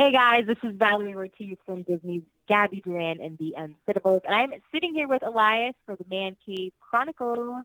[0.00, 4.52] Hey guys, this is Valery Ortiz from Disney's Gabby Duran and the Unsittables, and I'm
[4.72, 7.64] sitting here with Elias for the Man Cave Chronicles.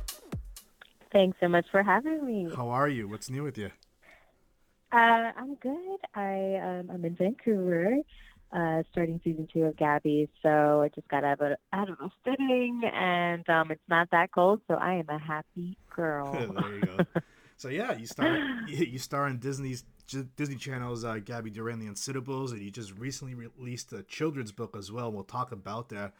[1.11, 2.47] Thanks so much for having me.
[2.55, 3.07] How are you?
[3.07, 3.71] What's new with you?
[4.91, 5.97] Uh, I'm good.
[6.15, 7.97] I um, I'm in Vancouver,
[8.51, 10.29] uh, starting season two of Gabby.
[10.41, 14.09] So I just got out of a, out of a fitting, and um, it's not
[14.11, 16.31] that cold, so I am a happy girl.
[16.33, 17.21] there you go.
[17.57, 18.35] So yeah, you star
[18.67, 19.83] you you star in Disney's
[20.35, 24.75] Disney Channel's uh, Gabby Duran the Unsittables, and you just recently released a children's book
[24.77, 25.11] as well.
[25.11, 26.13] We'll talk about that.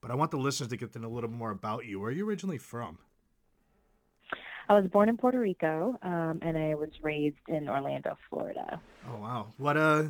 [0.00, 2.00] But I want the listeners to get to know a little more about you.
[2.00, 2.98] Where are you originally from?
[4.68, 8.80] I was born in Puerto Rico, um, and I was raised in Orlando, Florida.
[9.08, 10.04] Oh wow, what uh,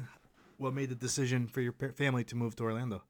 [0.59, 3.03] what made the decision for your family to move to Orlando?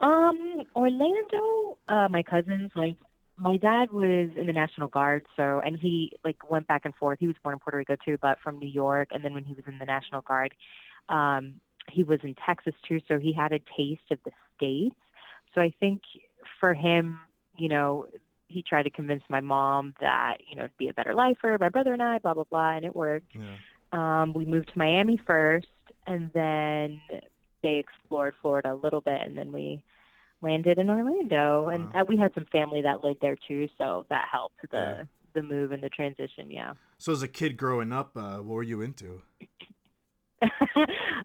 [0.00, 2.96] Um, Orlando, uh, my cousins, like
[3.36, 7.18] my dad was in the National Guard, so and he like went back and forth.
[7.20, 9.54] He was born in Puerto Rico too, but from New York, and then when he
[9.54, 10.54] was in the National Guard,
[11.08, 11.54] um,
[11.90, 14.96] he was in Texas too, so he had a taste of the states.
[15.54, 16.02] So I think
[16.60, 17.18] for him,
[17.56, 18.06] you know,
[18.52, 21.56] he tried to convince my mom that you know it'd be a better life for
[21.58, 23.34] my brother and I, blah blah blah, and it worked.
[23.34, 23.56] Yeah.
[23.92, 25.66] Um, we moved to Miami first,
[26.06, 27.00] and then
[27.62, 29.82] they explored Florida a little bit, and then we
[30.40, 31.68] landed in Orlando.
[31.68, 32.00] And Wow.
[32.00, 35.04] uh, we had some family that lived there too, so that helped the Yeah.
[35.34, 36.50] the move and the transition.
[36.50, 36.74] Yeah.
[36.98, 39.22] So as a kid growing up, uh, what were you into?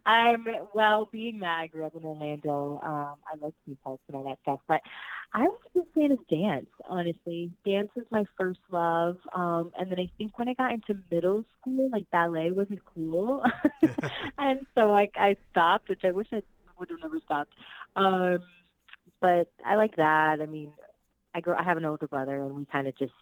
[0.05, 4.15] I'm well, being that I grew up in Orlando, um, I love theme parks and
[4.15, 4.59] all that stuff.
[4.67, 4.81] But
[5.33, 7.51] I was a big fan of dance, honestly.
[7.65, 9.17] Dance was my first love.
[9.33, 13.43] Um, and then I think when I got into middle school, like ballet wasn't cool.
[14.37, 16.41] and so like I stopped, which I wish I
[16.79, 17.53] would have never stopped.
[17.95, 18.39] Um,
[19.19, 20.41] but I like that.
[20.41, 20.71] I mean,
[21.33, 23.13] I grew I have an older brother and we kind of just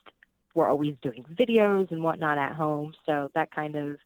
[0.54, 2.94] were always doing videos and whatnot at home.
[3.06, 3.98] So that kind of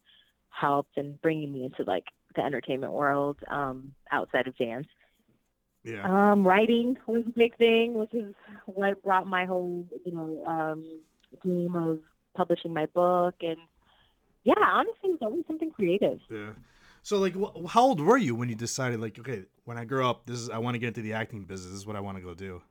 [0.49, 2.05] helped in bringing me into like
[2.35, 4.87] the entertainment world um, outside of dance.
[5.83, 6.03] Yeah.
[6.03, 8.33] Um, writing was a big thing, which is
[8.65, 11.01] what brought my whole, you know, um,
[11.41, 11.99] dream of
[12.35, 13.35] publishing my book.
[13.41, 13.57] And
[14.43, 16.19] yeah, honestly, it was always something creative.
[16.29, 16.51] Yeah.
[17.01, 20.09] So like, wh- how old were you when you decided like, okay, when I grow
[20.09, 21.71] up, this is I want to get into the acting business.
[21.71, 22.61] This is what I want to go do.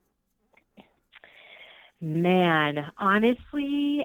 [2.00, 4.04] Man, honestly,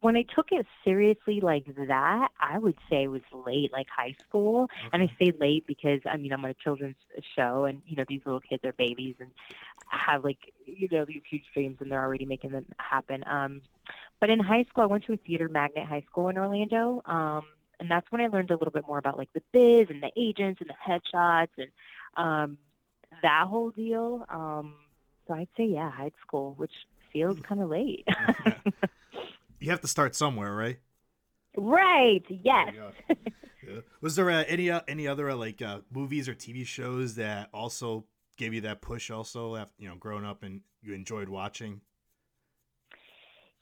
[0.00, 4.16] when I took it seriously like that, I would say it was late, like high
[4.28, 4.68] school.
[4.92, 6.96] And I say late because I mean I'm on a children's
[7.36, 9.30] show, and you know these little kids are babies and
[9.88, 13.24] have like you know these huge dreams, and they're already making them happen.
[13.26, 13.62] Um,
[14.20, 17.42] but in high school, I went to a theater magnet high school in Orlando, um,
[17.80, 20.10] and that's when I learned a little bit more about like the biz and the
[20.16, 21.68] agents and the headshots and
[22.16, 22.58] um,
[23.22, 24.24] that whole deal.
[24.28, 24.74] Um,
[25.26, 26.72] so I'd say yeah, high school, which
[27.12, 28.06] feels kind of late.
[29.60, 30.78] You have to start somewhere, right?
[31.56, 32.24] right?
[32.28, 32.74] Yes.
[32.74, 32.92] There.
[33.62, 33.80] Yeah.
[34.00, 37.50] Was there uh, any uh, any other uh, like uh, movies or TV shows that
[37.52, 39.10] also gave you that push?
[39.10, 41.80] Also, after, you know, growing up and you enjoyed watching.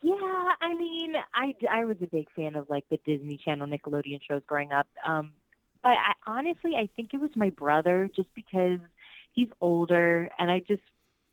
[0.02, 4.20] Yeah, I mean, I, I was a big fan of like the Disney Channel, Nickelodeon
[4.28, 4.86] shows growing up.
[5.06, 5.32] Um,
[5.82, 8.78] but I, honestly, I think it was my brother just because
[9.32, 10.82] he's older and I just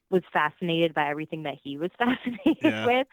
[0.09, 2.85] was fascinated by everything that he was fascinated Yeah.
[2.85, 3.07] with.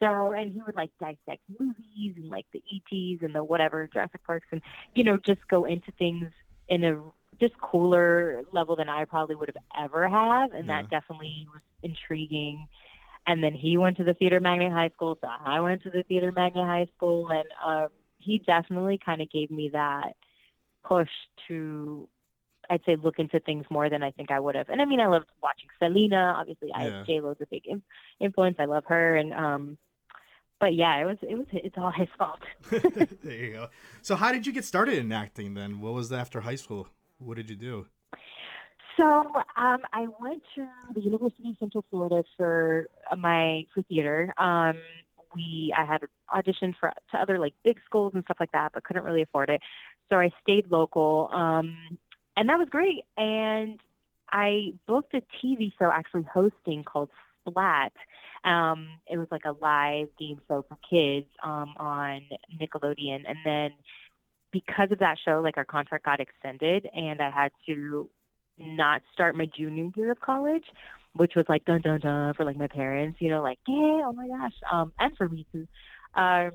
[0.00, 4.22] So, and he would like dissect movies and like the ETs and the whatever Jurassic
[4.24, 4.60] Parks and,
[4.94, 6.26] you know, just go into things
[6.68, 7.00] in a
[7.40, 10.52] just cooler level than I probably would have ever have.
[10.52, 10.82] And Yeah.
[10.82, 12.66] that definitely was intriguing.
[13.26, 16.02] And then he went to the theater magnet high school, so I went to the
[16.02, 17.88] theater magnet high school, and um,
[18.18, 20.14] he definitely kind of gave me that
[20.84, 21.08] push
[21.48, 22.06] to,
[22.70, 24.68] I'd say, look into things more than I think I would have.
[24.68, 26.34] And I mean, I loved watching Selena.
[26.36, 27.00] Obviously, Yeah.
[27.00, 27.64] I J Lo's a big
[28.20, 28.56] influence.
[28.58, 29.78] I love her, and um,
[30.60, 32.40] but yeah, it was it was it's all his fault.
[33.22, 33.68] there you go.
[34.02, 35.54] So, how did you get started in acting?
[35.54, 36.88] Then, what was after high school?
[37.18, 37.86] What did you do?
[38.96, 39.04] So
[39.56, 44.32] um, I went to the University of Central Florida for uh, my for theater.
[44.38, 44.76] Um,
[45.34, 46.02] we I had
[46.32, 49.50] auditioned for to other like big schools and stuff like that, but couldn't really afford
[49.50, 49.60] it.
[50.10, 51.76] So I stayed local, um,
[52.36, 53.04] and that was great.
[53.16, 53.78] And
[54.30, 57.10] I booked a TV show actually hosting called
[57.40, 57.92] Splat.
[58.44, 62.22] Um, it was like a live game show for kids um, on
[62.60, 63.70] Nickelodeon, and then
[64.52, 68.08] because of that show, like our contract got extended, and I had to
[68.58, 70.64] not start my junior year of college,
[71.14, 74.12] which was like dun dun dun for like my parents, you know, like yeah, oh
[74.14, 75.66] my gosh, um, and for me too.
[76.14, 76.52] Um,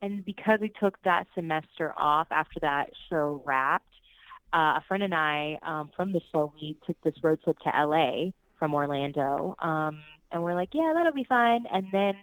[0.00, 3.86] and because we took that semester off after that show wrapped,
[4.54, 7.70] uh, a friend and I um, from the show we took this road trip to
[7.86, 9.98] LA from Orlando, um,
[10.30, 11.64] and we're like, yeah, that'll be fine.
[11.72, 12.14] And then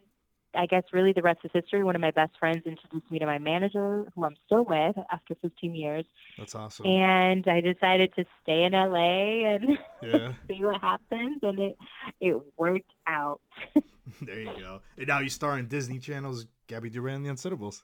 [0.55, 1.83] I guess really the rest is history.
[1.83, 5.35] One of my best friends introduced me to my manager, who I'm still with after
[5.41, 6.05] 15 years.
[6.37, 6.87] That's awesome.
[6.87, 10.33] And I decided to stay in LA and Yeah.
[10.47, 11.77] see what happens, and it
[12.19, 13.41] it worked out.
[14.21, 14.81] there you go.
[14.97, 17.81] And now you star in Disney Channel's Gabby Duran and the Unsittables.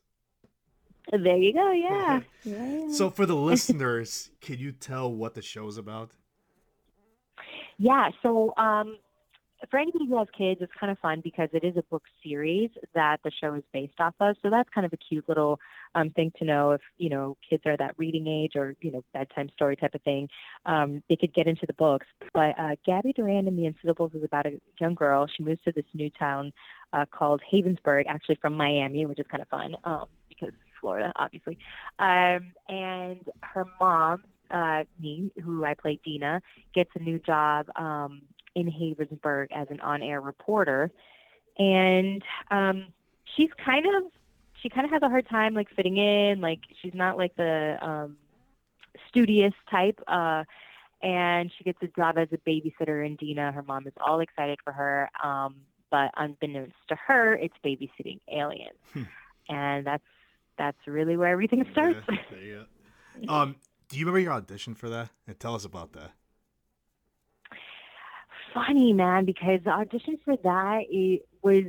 [1.12, 1.72] There you go.
[1.72, 2.22] Yeah.
[2.44, 2.90] yeah.
[2.92, 6.12] So for the listeners, can you tell what the show's about?
[7.78, 8.10] Yeah.
[8.24, 8.98] So, um,
[9.72, 12.70] for anybody who has kids, it's kind of fun because it is a book series
[12.94, 14.36] that the show is based off of.
[14.44, 15.60] So that's kind of a cute little
[15.96, 19.04] um, thing to know if you know kids are that reading age or you know
[19.14, 20.30] bedtime story type of thing.
[20.66, 22.06] Um, they could get into the books.
[22.34, 25.28] But uh, Gabby Duran and the Unsittables is about a young girl.
[25.36, 26.54] She moves to this new town
[26.94, 30.06] uh, called Havensburg, actually from Miami, which is kind of fun um,
[30.80, 31.58] Florida, obviously.
[32.00, 36.42] Um, and her mom uh, me, who I play Dina,
[36.74, 38.22] gets a new job um,
[38.56, 40.92] in Havensburg as an on-air reporter,
[41.58, 42.88] and um,
[43.36, 44.12] she's kind of
[44.62, 46.42] she kind of has a hard time like fitting in.
[46.42, 48.18] Like she's not like the um,
[49.10, 50.00] studious type.
[50.08, 50.44] Uh,
[51.02, 53.52] and she gets a job as a babysitter in Dina.
[53.52, 55.10] Her mom is all excited for her.
[55.24, 55.56] Um,
[55.92, 58.80] but unbeknownst to her, it's babysitting aliens.
[59.50, 60.04] and that's
[60.58, 62.00] that's really where everything starts.
[62.32, 62.64] Yeah,
[63.26, 63.34] go.
[63.34, 63.56] Um,
[63.90, 65.10] do you remember your audition for that?
[65.28, 66.12] And tell us about that.
[68.54, 71.66] Funny man, because the audition for that it was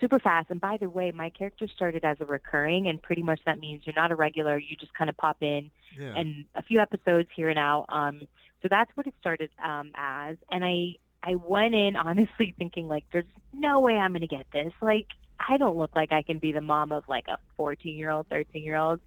[0.00, 0.50] super fast.
[0.50, 3.82] And by the way, my character started as a recurring, and pretty much that means
[3.84, 4.58] you're not a regular.
[4.58, 6.14] You just kind of pop in Yeah.
[6.16, 7.86] and a few episodes here and out.
[7.88, 8.22] Um,
[8.62, 10.36] so that's what it started um, as.
[10.50, 14.72] And I I went in honestly thinking like, there's no way I'm gonna get this.
[14.80, 18.10] Like, I don't look like I can be the mom of like a 14 year
[18.10, 19.00] old, 13 year old.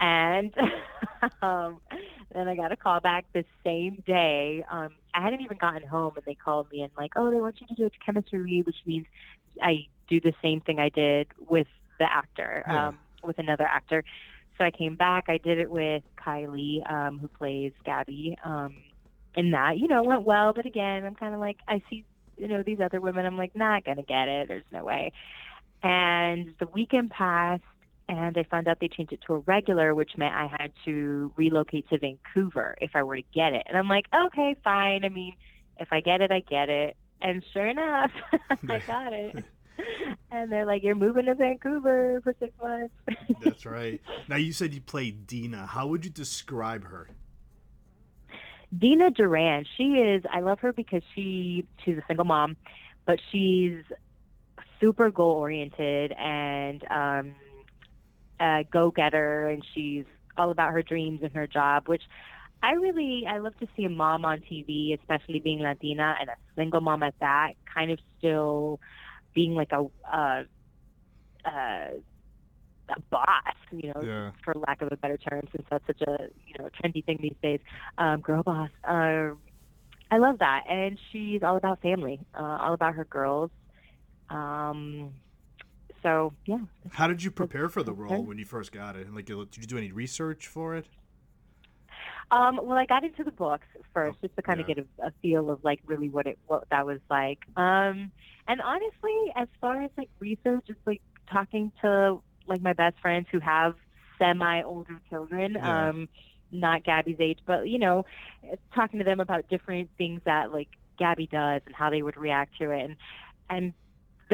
[0.00, 0.52] And
[1.42, 1.80] um,
[2.34, 4.64] then I got a call back the same day.
[4.70, 7.60] Um, I hadn't even gotten home, and they called me and like, oh, they want
[7.60, 9.06] you to do a chemistry read, which means
[9.62, 11.68] I do the same thing I did with
[11.98, 12.88] the actor, Yeah.
[12.88, 14.04] um, with another actor.
[14.58, 15.24] So I came back.
[15.28, 18.36] I did it with Kylie, um, who plays Gabby.
[18.44, 18.74] Um,
[19.36, 20.52] and that, you know, went well.
[20.52, 22.04] But again, I'm kind of like, I see,
[22.36, 23.26] you know, these other women.
[23.26, 24.48] I'm like, not gonna get it.
[24.48, 25.12] There's no way.
[25.84, 27.62] And the weekend passed,
[28.08, 31.30] and I found out they changed it to a regular, which meant I had to
[31.36, 33.64] relocate to Vancouver if I were to get it.
[33.68, 35.04] And I'm like, okay, fine.
[35.04, 35.34] I mean,
[35.78, 36.96] if I get it, I get it.
[37.20, 38.10] And sure enough,
[38.50, 39.44] I got it.
[40.30, 42.94] And they're like, you're moving to Vancouver for six months.
[43.44, 44.00] That's right.
[44.26, 45.66] Now you said you played Dina.
[45.66, 47.10] How would you describe her?
[48.76, 50.24] Dina Duran, she is.
[50.32, 52.56] I love her because she she's a single mom,
[53.06, 53.82] but she's
[54.80, 57.34] super goal oriented and um,
[58.40, 60.04] a go getter, and she's
[60.36, 61.84] all about her dreams and her job.
[61.86, 62.02] Which
[62.62, 66.34] I really I love to see a mom on TV, especially being Latina and a
[66.56, 68.80] single mom at that, kind of still
[69.34, 69.84] being like a.
[70.12, 70.42] Uh,
[71.44, 71.88] uh,
[72.88, 74.30] a boss, you know, Yeah.
[74.44, 77.36] for lack of a better term, since that's such a you know trendy thing these
[77.42, 77.60] days.
[77.98, 78.70] Um, girl boss.
[78.84, 79.38] Um,
[80.10, 83.50] I love that, and she's all about family, uh, all about her girls.
[84.30, 85.12] Um,
[86.02, 86.58] so yeah,
[86.92, 89.06] How did you prepare for the role when you first got it?
[89.06, 90.86] And like, did you do any research for it?
[92.30, 95.12] Um, well, I got into the books first just to kind of get a, a
[95.22, 97.38] feel of like really what it what that was like.
[97.56, 98.10] Um,
[98.48, 101.00] and honestly, as far as like research, just like
[101.30, 103.74] talking to like my best friends who have
[104.18, 105.88] semi older children, Yeah.
[105.90, 106.08] um,
[106.50, 108.04] not Gabby's age, but you know,
[108.74, 112.58] talking to them about different things that like Gabby does and how they would react
[112.58, 112.96] to it, and
[113.50, 113.72] and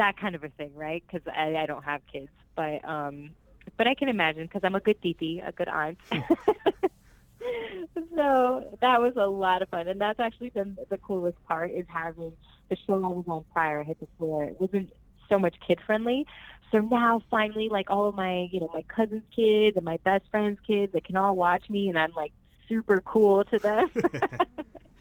[0.00, 1.04] that kind of a thing, right?
[1.06, 3.30] Because I, I don't have kids, but um,
[3.76, 5.98] but I can imagine because I'm a good titi, a good aunt.
[8.16, 11.84] so that was a lot of fun, and that's actually been the coolest part is
[11.86, 12.32] having
[12.70, 14.44] the show I was on prior, Hit the Floor.
[14.44, 14.90] It wasn't
[15.28, 16.26] so much kid friendly.
[16.72, 20.24] So now finally, like all of my, you know, my cousins' kids and my best
[20.30, 22.32] friends' kids, they can all watch me, and I'm like
[22.70, 23.90] super cool to them.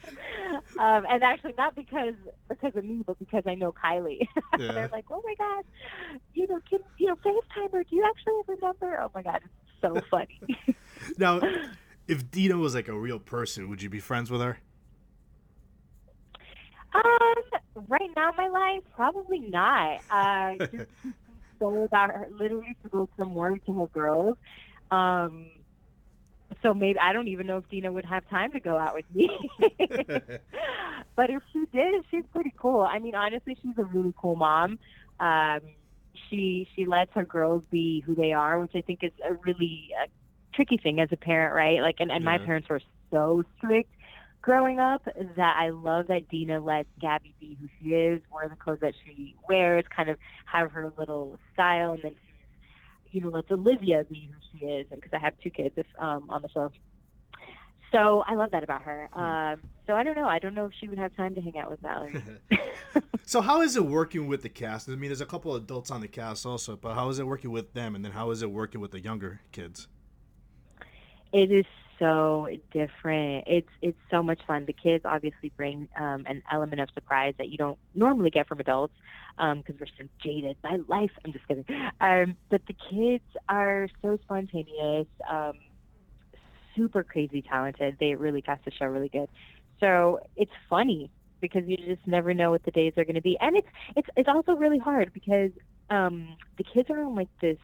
[0.79, 2.15] um, and actually, not because
[2.49, 4.27] because of me, but because I know Kylie.
[4.59, 4.73] Yeah.
[4.73, 5.63] They're like, "Oh my God,
[6.33, 7.83] you know, can you know FaceTime her?
[7.83, 10.39] Do you actually remember?" Oh my God, it's so funny.
[11.17, 11.39] Now,
[12.07, 14.57] if Dina was like a real person, would you be friends with her?
[16.93, 19.99] um, right now in my life, probably not.
[20.09, 20.89] Uh, just
[21.59, 24.37] so about her, literally to go from work to her girls.
[24.91, 25.49] Um,
[26.61, 29.05] so maybe I don't even know if Dina would have time to go out with
[29.13, 29.29] me.
[31.15, 32.81] but if she did, she's pretty cool.
[32.81, 34.79] I mean, honestly, she's a really cool mom.
[35.19, 35.59] Um,
[36.29, 39.89] she she lets her girls be who they are, which I think is a really
[40.01, 40.07] uh,
[40.53, 41.81] tricky thing as a parent, right?
[41.81, 43.91] Like, and, and my parents were so strict
[44.41, 45.03] growing up
[45.35, 48.93] that I love that Dina lets Gabby be who she is, wear the clothes that
[49.05, 52.15] she wears, kind of have her little style, and then
[53.11, 55.85] you know lets Olivia be who she is, and because I have two kids if,
[55.97, 56.71] um, on the show.
[57.91, 59.09] So I love that about her.
[59.13, 60.27] Um, so I don't know.
[60.27, 62.21] I don't know if she would have time to hang out with Valery.
[63.25, 64.87] so how is it working with the cast?
[64.89, 67.25] I mean, there's a couple of adults on the cast also, but how is it
[67.25, 67.95] working with them?
[67.95, 69.87] And then how is it working with the younger kids?
[71.33, 71.65] It is
[71.99, 73.43] so different.
[73.47, 74.65] It's it's so much fun.
[74.65, 78.59] The kids obviously bring um, an element of surprise that you don't normally get from
[78.59, 78.93] adults
[79.37, 81.11] because we're so jaded by life.
[81.23, 81.65] I'm just kidding.
[82.01, 85.53] Um, but the kids are so spontaneous, um,
[86.75, 87.97] super crazy talented.
[87.99, 89.29] They really cast the show really good.
[89.79, 91.09] So it's funny
[91.41, 94.09] because you just never know what the days are going to be, and it's it's
[94.15, 95.51] it's also really hard because
[95.89, 97.57] um, the kids are on like this.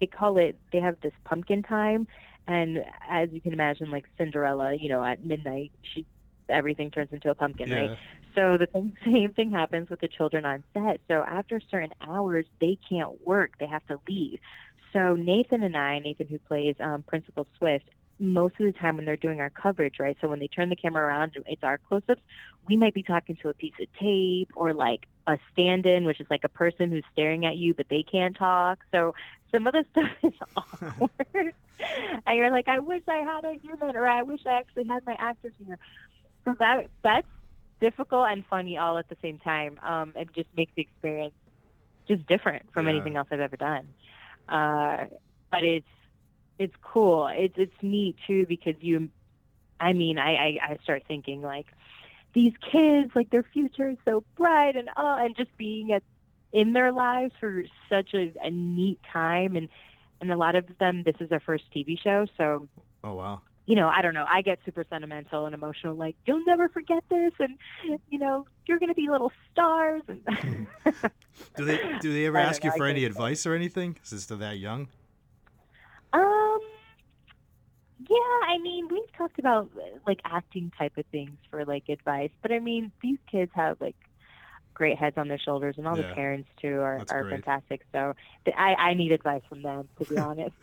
[0.00, 0.56] They call it.
[0.72, 2.06] They have this pumpkin time
[2.50, 2.78] and
[3.08, 6.06] as you can imagine, like Cinderella, you know, at midnight, she
[6.48, 7.92] everything turns into a pumpkin, right?
[8.34, 11.00] So the thing, same thing happens with the children on set.
[11.08, 14.38] So after certain hours, they can't work; they have to leave.
[14.92, 17.88] So Nathan and I, Nathan who plays um, Principal Swift,
[18.18, 20.16] most of the time when they're doing our coverage, right?
[20.20, 22.20] So when they turn the camera around, it's our close-ups.
[22.68, 26.26] We might be talking to a piece of tape or like a stand-in, which is
[26.30, 28.78] like a person who's staring at you but they can't talk.
[28.92, 29.14] So
[29.52, 31.10] some of the stuff is awkward,
[32.26, 35.04] and you're like, I wish I had a human, or I wish I actually had
[35.06, 35.78] my actors here.
[36.44, 37.28] So that that's
[37.80, 39.78] difficult and funny all at the same time.
[39.82, 41.34] Um, it just makes the experience
[42.08, 42.88] just different from Yeah.
[42.88, 43.94] anything else I've ever done.
[44.48, 45.06] Uh,
[45.50, 45.86] but it's
[46.58, 47.28] it's cool.
[47.32, 49.10] It's it's neat too because you,
[49.80, 51.66] I mean, I, I I start thinking like
[52.32, 56.02] these kids, like their future is so bright and oh, and just being at
[56.52, 59.68] in their lives for such a, a neat time and
[60.20, 62.68] and a lot of them this is their first TV show, so
[63.02, 63.40] Oh wow.
[63.66, 64.26] you know, I don't know.
[64.28, 65.94] I get super sentimental and emotional.
[65.94, 67.56] Like you'll never forget this, and
[68.10, 70.02] you know, you're gonna be little stars.
[70.08, 70.66] And
[71.56, 74.26] Do they do they ever ask you know, I for any advice or anything since
[74.26, 74.88] they're that young?
[76.12, 76.58] um,
[78.08, 79.70] yeah, I mean, we've talked about
[80.06, 83.96] like acting type of things for like advice, but I mean, these kids have like
[84.74, 86.08] great heads on their shoulders, and all Yeah.
[86.08, 87.44] the parents too are, That's are great.
[87.44, 87.82] fantastic.
[87.92, 88.14] So
[88.44, 90.54] th- I I need advice from them to be honest.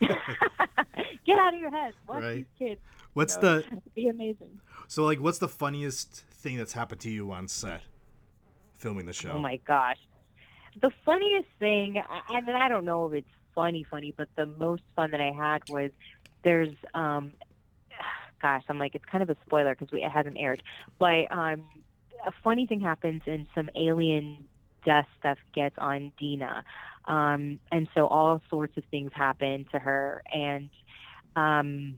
[1.26, 1.94] Get out of your head.
[2.08, 2.34] Watch Right.
[2.36, 2.80] these kids.
[3.14, 3.64] What's the
[3.94, 4.60] be amazing.
[4.88, 5.20] so like?
[5.20, 7.82] What's the funniest thing that's happened to you on set,
[8.78, 9.32] filming the show?
[9.32, 9.98] Oh my gosh.
[10.80, 14.82] The funniest thing, I- and I don't know if it's funny, funny, but the most
[14.94, 15.90] fun that I had was
[16.44, 17.32] there's, um,
[18.40, 20.62] gosh, I'm like, it's kind of a spoiler because it hasn't aired,
[20.98, 21.64] but um,
[22.26, 24.44] a funny thing happens and some alien
[24.84, 26.64] dust stuff gets on Dina.
[27.06, 30.22] Um, and so all sorts of things happen to her.
[30.32, 30.68] And,
[31.36, 31.96] um,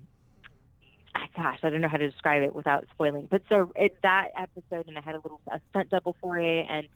[1.37, 3.27] gosh, I don't know how to describe it without spoiling.
[3.31, 6.67] But so it, that episode, and I had a little a stunt double for it,
[6.69, 6.89] and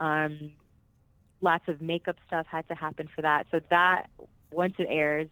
[0.00, 0.52] um,
[1.40, 3.46] lots of makeup stuff had to happen for that.
[3.50, 4.06] So that
[4.50, 5.28] once it airs,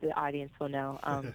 [0.00, 0.98] the audience will know.
[1.08, 1.34] Um,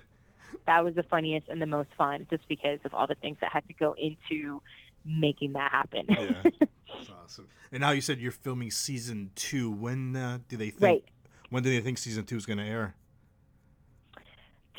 [0.68, 3.52] that was the funniest and the most fun, just because of all the things that
[3.52, 4.62] had to go into
[5.04, 6.06] making that happen.
[6.08, 7.48] Yeah, that's awesome.
[7.72, 9.72] And now you said you're filming season two.
[9.72, 10.82] When uh, do they think?
[10.82, 11.04] Right.
[11.50, 12.96] When do they think season two is going to air?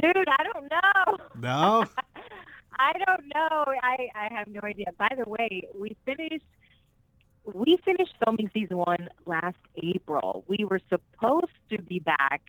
[0.00, 1.19] Dude, I don't know.
[1.41, 1.85] No.
[2.79, 3.64] I don't know.
[3.83, 4.87] I, I have no idea.
[4.99, 6.45] By the way, we finished
[7.53, 10.45] we finished filming season one last April.
[10.49, 12.43] We were supposed to be back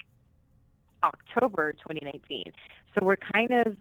[1.06, 2.44] October 2019.
[2.94, 3.78] So we're kind of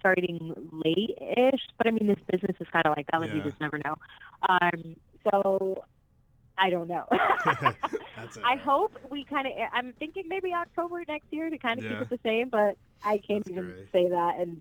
[0.00, 3.20] starting late-ish, but I mean this business is kind of like that.
[3.20, 3.96] Like you just never know.
[4.48, 5.82] Um, so
[6.56, 7.04] I don't know.
[7.10, 8.42] That's it.
[8.44, 9.52] I hope we kind of.
[9.72, 11.90] I'm thinking maybe October next year to kind of Yeah.
[11.92, 13.92] keep it the same, but I can't That's even great.
[13.92, 14.60] say that and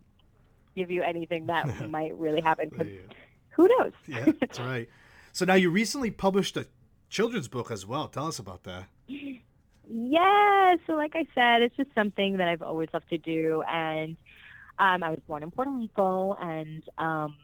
[0.76, 2.70] give you anything that might really happen.
[2.78, 3.14] Yeah.
[3.50, 3.94] who knows?
[4.08, 4.88] yeah, that's right.
[5.34, 6.68] So now you recently published a
[7.10, 8.08] children's book as well.
[8.08, 8.86] Tell us about that.
[9.90, 14.18] Yeah, so like I said, it's just something that I've always loved to do, and
[14.80, 17.36] um, I was born in Puerto Rico, and um,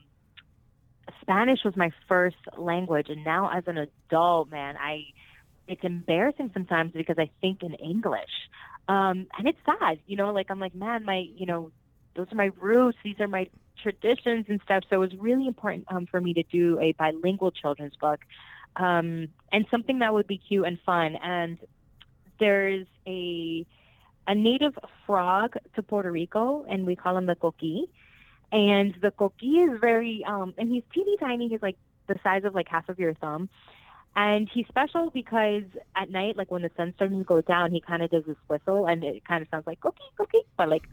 [1.22, 5.04] Spanish was my first language, and now as an adult, man, I
[5.68, 8.30] it's embarrassing sometimes because I think in English,
[8.90, 10.34] um, and it's sad, you know.
[10.34, 11.72] Like I'm like, man, my you know,
[12.16, 13.48] those are my roots, these are my
[13.82, 14.84] traditions and stuff.
[14.90, 18.20] So it was really important um, for me to do a bilingual children's book,
[18.76, 21.58] um, and something that would be cute and fun, and
[22.40, 23.66] there's a
[24.26, 27.90] a native frog to Puerto Rico, and we call him the coqui.
[28.52, 31.50] And the coqui is very, um, and he's teeny tiny.
[31.50, 33.50] He's like the size of like half of your thumb.
[34.16, 35.64] And he's special because
[35.96, 38.38] at night, like when the sun's starting to go down, he kind of does this
[38.48, 40.84] whistle, and it kind of sounds like cookie, cookie, but like.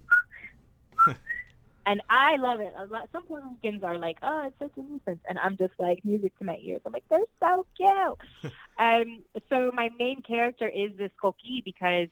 [1.91, 2.73] And I love it.
[2.79, 3.49] A lot, some Puerto
[3.83, 6.81] are like, "Oh, it's such a nuisance," and I'm just like music to my ears.
[6.87, 8.53] I'm like, they're so cute.
[8.79, 12.07] um, so my main character is this coqui because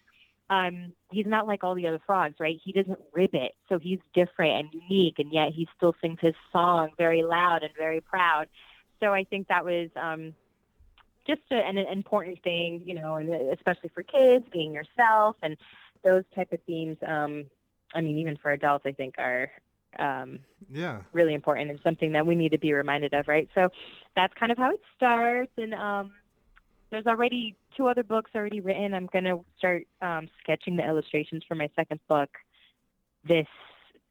[0.51, 2.59] um, he's not like all the other frogs, right?
[2.65, 6.91] He doesn't ribbit, so he's different and unique, and yet he still sings his song
[6.99, 8.49] very loud and very proud.
[8.99, 10.35] So I think that was um,
[11.25, 15.57] just a, an, an important thing, you know, and especially for kids, being yourself and
[16.03, 16.97] those type of themes.
[17.07, 17.45] Um,
[17.95, 19.51] I mean, even for adults, I think are
[19.99, 20.41] um,
[20.71, 21.03] Yeah.
[21.13, 23.49] really important and something that we need to be reminded of, right?
[23.55, 23.69] So
[24.17, 25.53] that's kind of how it starts.
[25.57, 26.13] And um,
[26.91, 28.95] there's already two other books already written.
[28.95, 32.31] I'm going to start um, sketching the illustrations for my second book
[33.27, 33.47] this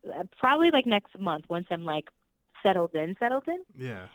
[0.07, 2.05] uh, probably like next month once I'm like
[2.63, 3.59] settled in, settled in.
[3.75, 4.07] Yeah.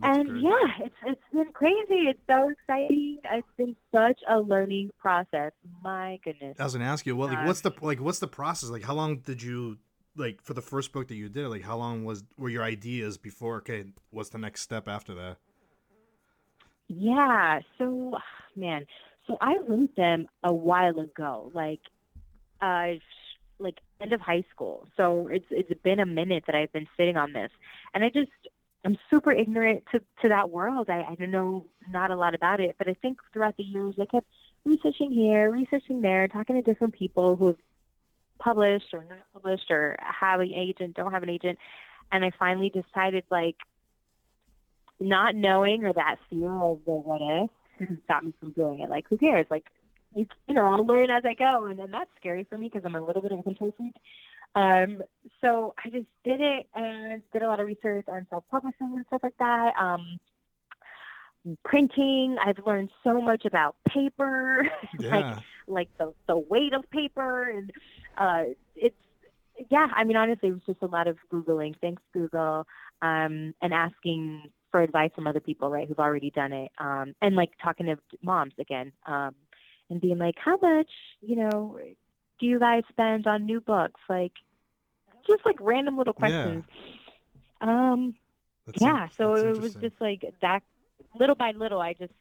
[0.00, 2.06] That's and yeah, it's it's been crazy.
[2.08, 3.18] It's so exciting.
[3.32, 5.52] It's been such a learning process.
[5.82, 6.56] My goodness.
[6.60, 8.70] I was gonna ask you, what like what's the like what's the process?
[8.70, 9.78] Like how long did you
[10.18, 11.48] like for the first book that you did?
[11.48, 13.56] Like how long was were your ideas before?
[13.56, 15.38] Okay, what's the next step after that?
[16.88, 17.60] Yeah.
[17.76, 18.18] So,
[18.56, 18.86] man,
[19.26, 21.80] so I wrote them a while ago, like,
[22.60, 22.94] uh,
[23.58, 24.88] like end of high school.
[24.96, 27.50] So it's it's been a minute that I've been sitting on this,
[27.94, 28.30] and I just
[28.84, 30.88] I'm super ignorant to to that world.
[30.88, 33.94] I I don't know not a lot about it, but I think throughout the years
[34.00, 34.26] I kept
[34.64, 37.58] researching here, researching there, talking to different people who have
[38.38, 41.58] published or not published or have an agent, don't have an agent,
[42.12, 43.56] and I finally decided like
[45.00, 48.90] not knowing or that fear of the what if didn't stop me from doing it.
[48.90, 49.46] Like, who cares?
[49.50, 49.64] Like,
[50.14, 52.84] you, you know, I'll learn as I go, and then that's scary for me because
[52.84, 53.94] I'm a little bit of a control freak.
[54.54, 55.02] Um,
[55.40, 59.20] so I just did it and did a lot of research on self-publishing and stuff
[59.22, 59.74] like that.
[59.78, 60.18] Um,
[61.64, 67.70] printing, I've learned so much about paper, like like the the weight of paper, and
[68.18, 68.44] uh,
[68.76, 68.96] it's
[69.70, 69.88] yeah.
[69.94, 71.74] I mean, honestly, it was just a lot of googling.
[71.80, 72.66] Thanks, Google,
[73.02, 77.34] um, and asking for advice from other people, right, who've already done it, um, and
[77.34, 79.34] like talking to moms again, um,
[79.88, 80.90] and being like, how much,
[81.22, 81.78] you know,
[82.38, 84.00] do you guys spend on new books?
[84.10, 84.32] Like,
[85.26, 86.20] just like random little Yeah.
[86.20, 86.64] questions.
[87.62, 88.14] Um,
[88.66, 90.62] That's yeah, in- so it was just like that.
[91.18, 92.12] Little by little, I just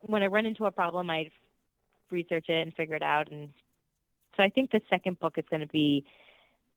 [0.00, 1.30] when I run into a problem, I
[2.10, 3.48] research it and figure it out, and
[4.36, 6.04] so I think the second book is going to be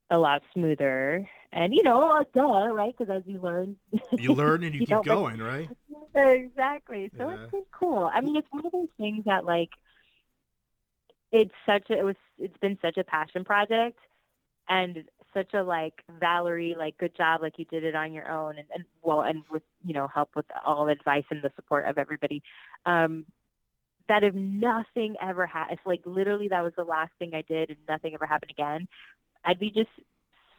[0.09, 1.27] a lot smoother.
[1.51, 2.93] And you know, uh, duh, right?
[2.97, 3.77] Because as you learn,
[4.17, 5.69] you learn and you, you keep going, right?
[6.15, 7.11] exactly.
[7.17, 7.35] So Yeah.
[7.35, 8.09] it's been cool.
[8.13, 9.69] I mean, it's one of those things that like
[11.31, 13.97] it's such a it was it's been such a passion project
[14.69, 18.57] and such a like Valery like good job like you did it on your own
[18.57, 21.85] and, and well and with you know help with all the advice and the support
[21.85, 22.41] of everybody
[22.85, 23.25] um
[24.07, 27.79] that if nothing ever if like literally that was the last thing I did and
[27.87, 28.87] nothing ever happened again
[29.43, 29.89] I'd be just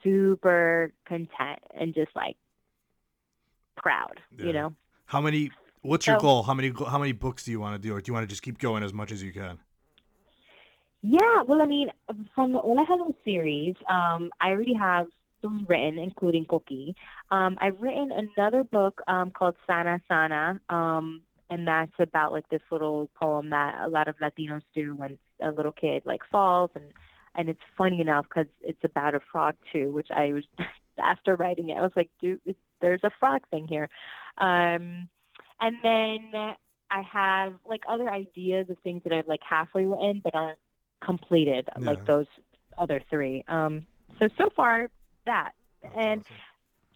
[0.03, 2.37] super content and just like
[3.77, 4.47] proud Yeah.
[4.47, 4.75] you know
[5.07, 5.51] How many?
[5.83, 6.43] What's your goal?
[6.43, 6.73] How many?
[6.77, 8.59] How many books do you want to do, or do you want to just keep
[8.59, 9.61] going as much as you can?
[11.03, 11.91] Yeah, well, I mean,
[12.35, 15.07] from the Hola Hello series, um, I already have
[15.41, 16.95] three written, including Coqui.
[17.31, 22.63] Um, I've written another book um, called Sana Sana, um, and that's about like this
[22.71, 26.85] little poem that a lot of Latinos do when a little kid like falls, and
[27.35, 30.45] and it's funny enough because it's about a frog too, which I was
[30.99, 32.41] after writing it, I was like, dude,
[32.81, 33.89] there's a frog thing here.
[34.39, 35.09] Um,
[35.61, 36.31] and then
[36.91, 40.59] I have like other ideas of things that I've like halfway written but aren't
[41.05, 41.91] completed Yeah.
[41.91, 42.27] like those
[42.79, 43.45] other three.
[43.49, 43.87] Um,
[44.19, 44.89] so so far
[45.27, 45.53] that,
[45.95, 46.37] and awesome.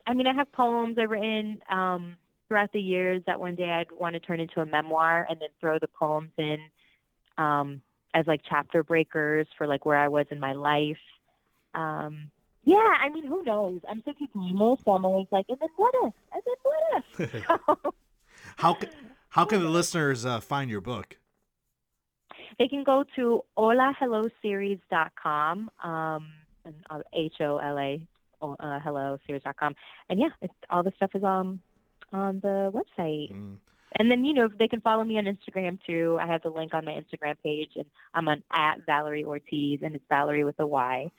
[0.06, 2.16] I mean I have poems I've written um,
[2.50, 5.50] throughout the years that one day I'd want to turn into a memoir and then
[5.60, 6.58] throw the poems in
[7.38, 7.80] um,
[8.12, 10.98] as like chapter breakers for like where I was in my life.
[11.74, 12.32] Um,
[12.64, 13.82] yeah, I mean who knows?
[13.88, 16.12] I'm such a dreamer, so I'm always like, and then what if?
[16.32, 17.04] And then what if?
[18.56, 18.90] how ca-
[19.28, 21.16] how can the listeners uh, find your book?
[22.58, 26.32] They can go to holahelloseries.com, um,
[26.64, 28.02] and uh, H-O-L-A,
[28.42, 29.76] uh, hello series.com.
[30.08, 31.60] And yeah, it's, all the stuff is um,
[32.12, 33.32] on the website.
[33.32, 33.56] Mm.
[33.98, 36.16] And then, you know, they can follow me on Instagram too.
[36.20, 39.94] I have the link on my Instagram page, and I'm on at Valery Ortiz, and
[39.96, 41.10] it's Valery with a Y,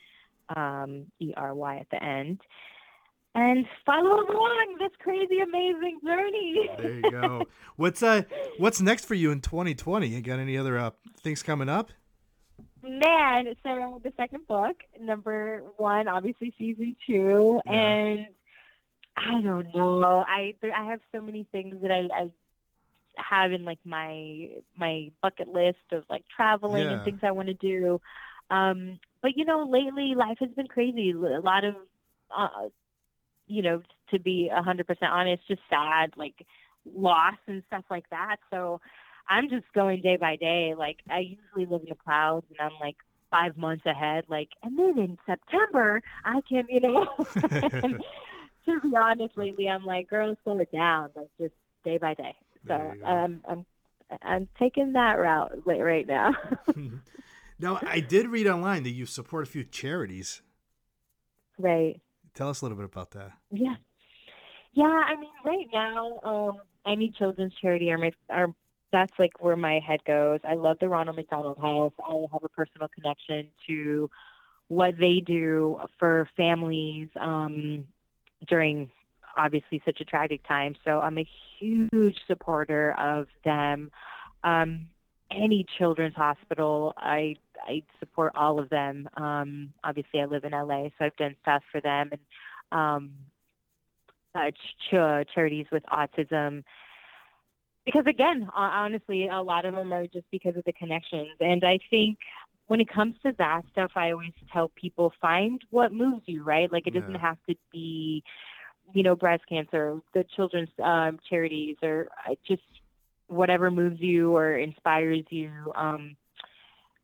[0.55, 2.39] um, E-R-Y at the end.
[3.35, 6.69] And follow along this crazy, amazing journey.
[6.77, 7.43] There you go.
[7.77, 8.23] what's uh
[8.57, 10.07] What's next for you in 2020?
[10.07, 11.91] You got any other uh, things coming up?
[12.83, 17.71] man, so the second book, number one, obviously season two, Yeah.
[17.71, 18.27] and
[19.17, 20.23] I don't know.
[20.27, 22.29] I there, I have so many things that I, I
[23.17, 24.47] have in like my
[24.77, 26.93] my bucket list of like traveling Yeah.
[26.93, 27.99] and things I want to do.
[28.49, 31.11] Um, but you know, lately life has been crazy.
[31.11, 31.75] A lot of,
[32.35, 32.69] uh,
[33.47, 36.45] you know, to be a hundred percent honest, just sad, like
[36.95, 38.37] loss and stuff like that.
[38.49, 38.79] So
[39.29, 40.73] I'm just going day by day.
[40.77, 42.95] Like I usually live in the clouds, and I'm like
[43.29, 44.25] five months ahead.
[44.27, 47.07] Like, and then in September I can, you know.
[48.65, 51.09] To be honest, lately I'm like, girl, slow it down.
[51.15, 52.35] Like just day by day.
[52.67, 53.05] So go.
[53.05, 53.65] I'm
[54.21, 56.33] I'm taking that route right right now.
[57.61, 60.41] Now, I did read online that you support a few charities.
[61.59, 62.01] right.
[62.33, 63.33] Tell us a little bit about that.
[63.51, 63.75] Yeah.
[64.73, 68.47] Yeah, I mean, right now, um, any children's charity are my are
[68.91, 70.39] that's like where my head goes.
[70.43, 71.93] I love the Ronald McDonald House.
[72.03, 74.09] I have a personal connection to
[74.67, 77.85] what they do for families um,
[78.47, 78.89] during
[79.37, 80.75] obviously such a tragic time.
[80.85, 81.27] So I'm a
[81.59, 83.91] huge supporter of them.
[84.43, 84.87] Um,
[85.31, 89.07] any children's hospital, I I support all of them.
[89.17, 92.21] Um, obviously, I live in LA, so I've done stuff for them and
[92.71, 93.11] um,
[94.35, 96.63] uh, ch- ch- charities with autism.
[97.85, 101.29] Because again, honestly, a lot of them are just because of the connections.
[101.39, 102.17] And I think
[102.71, 106.71] when it comes to that stuff, I always tell people find what moves you, right?
[106.71, 107.19] Like it doesn't Yeah.
[107.19, 108.23] have to be,
[108.93, 112.61] you know, breast cancer, the children's um, charities, or uh, just
[113.27, 115.51] whatever moves you or inspires you.
[115.75, 116.15] Um,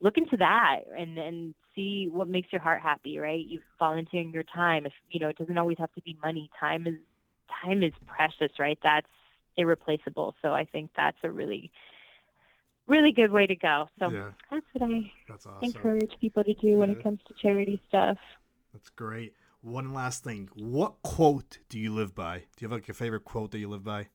[0.01, 4.43] look into that and and see what makes your heart happy right you volunteering your
[4.43, 6.95] time if you know it doesn't always have to be money time is
[7.63, 9.07] time is precious right that's
[9.57, 11.71] irreplaceable so i think that's a really
[12.87, 15.67] really good way to go so Yeah, that's what i that's awesome.
[15.67, 16.95] encourage people to do when Yeah.
[16.95, 18.17] it comes to charity stuff
[18.73, 19.33] That's great.
[19.61, 20.49] One last thing.
[20.53, 22.39] What quote do you live by?
[22.39, 24.07] Do you have like your favorite quote that you live by?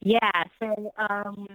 [0.00, 1.46] Yeah, so um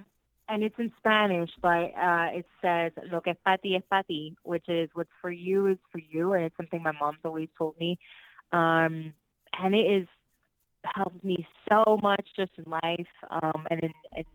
[0.47, 4.03] and it's in Spanish, but uh it says lo que es para ti es para
[4.03, 7.49] ti, which is what's for you is for you and it's something my mom's always
[7.57, 7.97] told me.
[8.51, 9.13] Um
[9.59, 10.07] and it is
[10.93, 14.25] helped me so much just in life um and in, in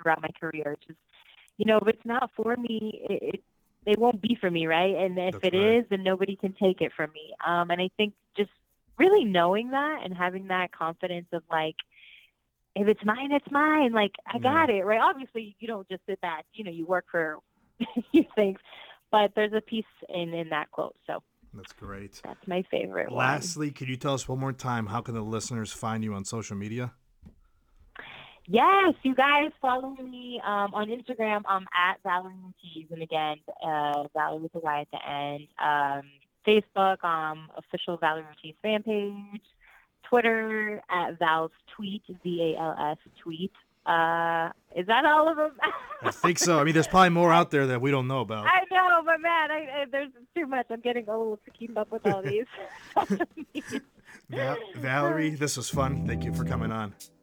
[0.00, 0.76] throughout my career.
[0.86, 0.98] Just
[1.56, 3.44] you know, if it's not for me, it, it
[3.86, 4.94] it won't be for me, right?
[4.94, 5.90] And if That's it is, right.
[5.90, 7.34] then nobody can take it from me.
[7.46, 8.50] Um and I think just
[8.98, 11.76] really knowing that and having that confidence of like
[12.76, 13.92] if it's mine, it's mine.
[13.92, 14.42] Like I Yeah.
[14.42, 15.00] got it, right?
[15.00, 16.44] Obviously, you don't just sit back.
[16.52, 17.38] You know, you work for
[18.36, 18.58] things,
[19.10, 20.96] but there's a piece in in that quote.
[21.06, 21.22] So
[21.54, 22.20] That's great.
[22.22, 23.18] that's my favorite one.
[23.18, 26.24] Lastly, could you tell us one more time how can the listeners find you on
[26.24, 26.92] social media?
[28.46, 31.42] Yes, you guys follow me um, on Instagram.
[31.46, 35.46] I'm at Valery Ortiz, and again, uh, Valery with a Y at the end.
[35.62, 36.02] Um,
[36.46, 39.42] Facebook, um, official Valery Ortiz fan page.
[40.08, 43.52] Twitter at Val's tweet, V A L S tweet.
[43.86, 45.52] Uh, is that all of them?
[46.02, 46.58] I think so.
[46.58, 48.46] I mean, there's probably more out there that we don't know about.
[48.46, 50.66] I know, but man, I, I, there's too much.
[50.70, 52.46] I'm getting old to keep up with all these.
[54.28, 56.06] Va- Valery, this was fun.
[56.06, 56.94] Thank you for coming on.